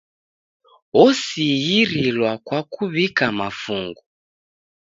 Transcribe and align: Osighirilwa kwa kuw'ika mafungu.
Osighirilwa 1.03 2.31
kwa 2.45 2.59
kuw'ika 2.73 3.25
mafungu. 3.37 4.01